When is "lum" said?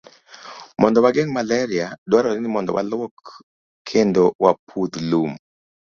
5.09-5.31